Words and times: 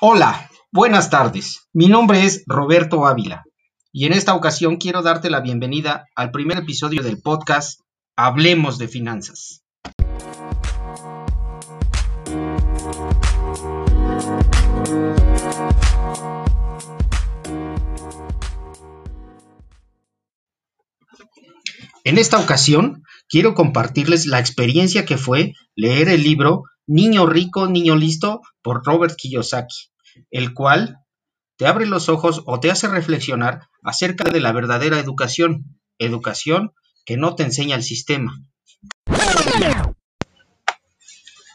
Hola, 0.00 0.48
buenas 0.70 1.10
tardes. 1.10 1.68
Mi 1.72 1.88
nombre 1.88 2.24
es 2.24 2.44
Roberto 2.46 3.04
Ávila 3.04 3.42
y 3.90 4.06
en 4.06 4.12
esta 4.12 4.36
ocasión 4.36 4.76
quiero 4.76 5.02
darte 5.02 5.28
la 5.28 5.40
bienvenida 5.40 6.04
al 6.14 6.30
primer 6.30 6.58
episodio 6.58 7.02
del 7.02 7.20
podcast 7.20 7.80
Hablemos 8.14 8.78
de 8.78 8.86
Finanzas. 8.86 9.64
En 22.04 22.18
esta 22.18 22.38
ocasión 22.38 23.02
quiero 23.28 23.54
compartirles 23.54 24.26
la 24.26 24.38
experiencia 24.38 25.04
que 25.04 25.18
fue 25.18 25.54
leer 25.74 26.08
el 26.08 26.22
libro 26.22 26.62
Niño 26.88 27.26
rico, 27.26 27.68
niño 27.68 27.96
listo 27.96 28.40
por 28.62 28.82
Robert 28.82 29.14
Kiyosaki, 29.14 29.90
el 30.30 30.54
cual 30.54 30.96
te 31.58 31.66
abre 31.66 31.84
los 31.84 32.08
ojos 32.08 32.42
o 32.46 32.60
te 32.60 32.70
hace 32.70 32.88
reflexionar 32.88 33.68
acerca 33.82 34.24
de 34.30 34.40
la 34.40 34.52
verdadera 34.52 34.98
educación, 34.98 35.78
educación 35.98 36.72
que 37.04 37.18
no 37.18 37.34
te 37.34 37.42
enseña 37.42 37.76
el 37.76 37.82
sistema. 37.82 38.32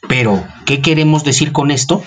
Pero, 0.08 0.46
¿qué 0.68 0.84
queremos 0.84 1.24
decir 1.24 1.52
con 1.52 1.72
esto? 1.72 2.04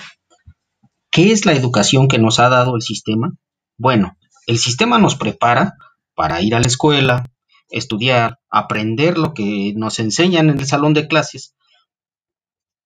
¿Qué 1.11 1.33
es 1.33 1.45
la 1.45 1.51
educación 1.51 2.07
que 2.07 2.19
nos 2.19 2.39
ha 2.39 2.47
dado 2.47 2.77
el 2.77 2.81
sistema? 2.81 3.33
Bueno, 3.77 4.17
el 4.45 4.57
sistema 4.57 4.99
nos 4.99 5.15
prepara 5.15 5.73
para 6.15 6.41
ir 6.41 6.55
a 6.55 6.61
la 6.61 6.67
escuela, 6.67 7.25
estudiar, 7.69 8.39
aprender 8.49 9.17
lo 9.17 9.33
que 9.33 9.73
nos 9.75 9.99
enseñan 9.99 10.49
en 10.49 10.59
el 10.59 10.65
salón 10.65 10.93
de 10.93 11.09
clases. 11.09 11.56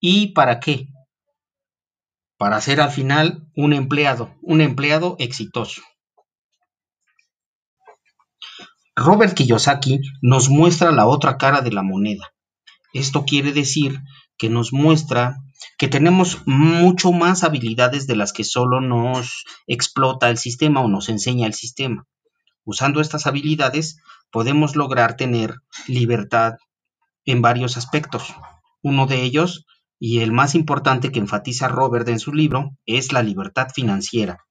¿Y 0.04 0.32
para 0.32 0.58
qué? 0.58 0.88
Para 2.36 2.60
ser 2.60 2.80
al 2.80 2.90
final 2.90 3.46
un 3.54 3.72
empleado, 3.72 4.34
un 4.42 4.60
empleado 4.60 5.14
exitoso. 5.20 5.80
Robert 8.96 9.34
Kiyosaki 9.34 10.00
nos 10.20 10.48
muestra 10.48 10.90
la 10.90 11.06
otra 11.06 11.38
cara 11.38 11.60
de 11.60 11.70
la 11.70 11.84
moneda. 11.84 12.32
Esto 12.92 13.24
quiere 13.24 13.52
decir 13.52 14.00
que 14.36 14.50
nos 14.50 14.72
muestra 14.72 15.36
que 15.78 15.86
tenemos 15.86 16.42
mucho 16.46 17.12
más 17.12 17.44
habilidades 17.44 18.08
de 18.08 18.16
las 18.16 18.32
que 18.32 18.42
solo 18.42 18.80
nos 18.80 19.44
explota 19.68 20.30
el 20.30 20.36
sistema 20.36 20.80
o 20.80 20.88
nos 20.88 21.08
enseña 21.10 21.46
el 21.46 21.54
sistema. 21.54 22.08
Usando 22.64 23.00
estas 23.00 23.28
habilidades 23.28 23.98
podemos 24.32 24.74
lograr 24.74 25.16
tener 25.16 25.54
libertad 25.86 26.54
en 27.24 27.40
varios 27.40 27.76
aspectos. 27.76 28.34
Uno 28.82 29.06
de 29.06 29.22
ellos, 29.22 29.64
y 30.04 30.18
el 30.18 30.32
más 30.32 30.56
importante 30.56 31.12
que 31.12 31.20
enfatiza 31.20 31.68
Robert 31.68 32.08
en 32.08 32.18
su 32.18 32.32
libro, 32.32 32.76
es 32.86 33.12
la 33.12 33.22
libertad 33.22 33.68
financiera. 33.72 34.44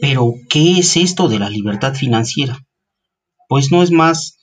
Pero, 0.00 0.34
¿qué 0.48 0.78
es 0.78 0.96
esto 0.96 1.26
de 1.28 1.40
la 1.40 1.50
libertad 1.50 1.96
financiera? 1.96 2.60
Pues 3.48 3.72
no 3.72 3.82
es 3.82 3.90
más 3.90 4.38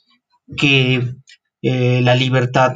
que 0.58 1.14
eh, 1.62 2.02
la 2.02 2.16
libertad 2.16 2.74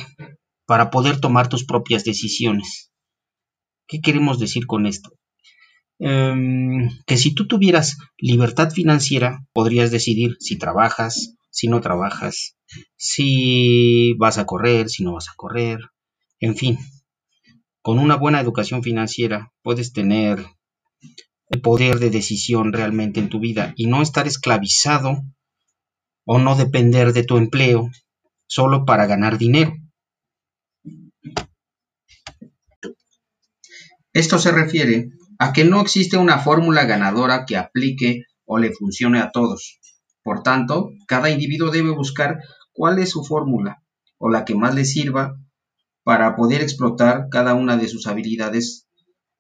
para 0.65 0.89
poder 0.89 1.19
tomar 1.19 1.49
tus 1.49 1.65
propias 1.65 2.05
decisiones. 2.05 2.89
¿Qué 3.89 3.99
queremos 3.99 4.39
decir 4.39 4.67
con 4.67 4.85
esto? 4.85 5.09
Em, 5.99 6.89
que 7.05 7.17
si 7.17 7.35
tú 7.35 7.45
tuvieras 7.45 7.97
libertad 8.17 8.71
financiera, 8.71 9.45
podrías 9.51 9.91
decidir 9.91 10.37
si 10.39 10.57
trabajas, 10.57 11.35
si 11.53 11.67
no 11.67 11.81
trabajas, 11.81 12.57
si 12.97 14.13
vas 14.15 14.39
a 14.39 14.45
correr, 14.45 14.89
si 14.89 15.03
no 15.03 15.13
vas 15.13 15.29
a 15.29 15.35
correr, 15.35 15.79
en 16.39 16.55
fin. 16.55 16.79
Con 17.83 17.99
una 17.99 18.15
buena 18.15 18.39
educación 18.39 18.81
financiera 18.81 19.53
puedes 19.61 19.93
tener 19.93 20.43
el 21.49 21.61
poder 21.61 21.99
de 21.99 22.09
decisión 22.09 22.73
realmente 22.73 23.19
en 23.19 23.29
tu 23.29 23.39
vida 23.39 23.73
y 23.75 23.85
no 23.85 24.01
estar 24.01 24.25
esclavizado 24.25 25.21
o 26.25 26.39
no 26.39 26.55
depender 26.55 27.13
de 27.13 27.23
tu 27.23 27.37
empleo 27.37 27.91
solo 28.47 28.83
para 28.83 29.05
ganar 29.05 29.37
dinero. 29.37 29.73
Esto 34.11 34.39
se 34.39 34.51
refiere 34.51 35.09
a 35.37 35.53
que 35.53 35.65
no 35.65 35.81
existe 35.81 36.17
una 36.17 36.39
fórmula 36.39 36.85
ganadora 36.85 37.45
que 37.45 37.57
aplique 37.57 38.23
o 38.45 38.57
le 38.57 38.71
funcione 38.71 39.19
a 39.19 39.29
todos. 39.29 39.79
Por 40.23 40.43
tanto, 40.43 40.91
cada 41.07 41.29
individuo 41.29 41.71
debe 41.71 41.91
buscar 41.91 42.39
cuál 42.71 42.99
es 42.99 43.11
su 43.11 43.23
fórmula 43.23 43.83
o 44.17 44.29
la 44.29 44.45
que 44.45 44.55
más 44.55 44.73
le 44.73 44.85
sirva 44.85 45.35
para 46.03 46.35
poder 46.35 46.61
explotar 46.61 47.27
cada 47.29 47.53
una 47.53 47.77
de 47.77 47.87
sus 47.87 48.07
habilidades 48.07 48.87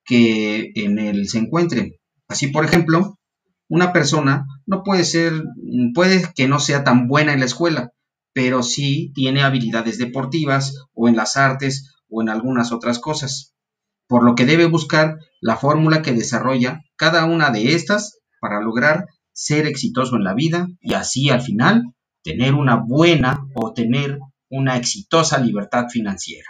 que 0.05 0.71
en 0.75 0.99
él 0.99 1.27
se 1.29 1.39
encuentren. 1.39 1.95
Así, 2.27 2.47
por 2.47 2.65
ejemplo, 2.65 3.17
una 3.69 3.93
persona 3.93 4.45
no 4.65 4.83
puede 4.83 5.03
ser, 5.03 5.33
puede 5.93 6.31
que 6.35 6.47
no 6.47 6.59
sea 6.59 6.83
tan 6.83 7.07
buena 7.07 7.33
en 7.33 7.39
la 7.39 7.45
escuela, 7.45 7.91
pero 8.33 8.63
sí 8.63 9.11
tiene 9.15 9.43
habilidades 9.43 9.97
deportivas 9.97 10.85
o 10.93 11.07
en 11.07 11.15
las 11.15 11.37
artes 11.37 11.93
o 12.09 12.21
en 12.21 12.29
algunas 12.29 12.71
otras 12.71 12.99
cosas 12.99 13.53
por 14.07 14.23
lo 14.23 14.35
que 14.35 14.45
debe 14.45 14.65
buscar 14.67 15.17
la 15.41 15.57
fórmula 15.57 16.01
que 16.01 16.13
desarrolla 16.13 16.81
cada 16.95 17.25
una 17.25 17.49
de 17.49 17.73
estas 17.73 18.19
para 18.39 18.61
lograr 18.61 19.07
ser 19.33 19.65
exitoso 19.65 20.15
en 20.15 20.23
la 20.23 20.33
vida 20.33 20.67
y 20.79 20.93
así 20.93 21.29
al 21.29 21.41
final 21.41 21.83
tener 22.23 22.53
una 22.53 22.75
buena 22.77 23.45
o 23.55 23.73
tener 23.73 24.19
una 24.49 24.77
exitosa 24.77 25.39
libertad 25.39 25.87
financiera. 25.89 26.47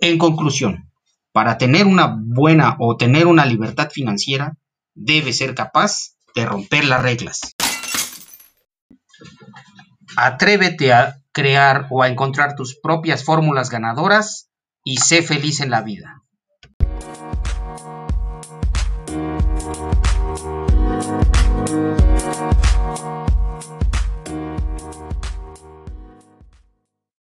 En 0.00 0.18
conclusión, 0.18 0.90
para 1.32 1.58
tener 1.58 1.86
una 1.86 2.14
buena 2.18 2.76
o 2.78 2.96
tener 2.96 3.26
una 3.26 3.46
libertad 3.46 3.90
financiera, 3.90 4.56
debe 4.94 5.32
ser 5.32 5.54
capaz 5.54 6.16
de 6.34 6.44
romper 6.44 6.84
las 6.84 7.02
reglas. 7.02 7.54
Atrévete 10.16 10.92
a 10.92 11.20
crear 11.32 11.88
o 11.90 12.02
a 12.02 12.08
encontrar 12.08 12.54
tus 12.54 12.78
propias 12.78 13.24
fórmulas 13.24 13.70
ganadoras 13.70 14.50
y 14.84 14.98
sé 14.98 15.22
feliz 15.22 15.60
en 15.60 15.70
la 15.70 15.82
vida. 15.82 16.23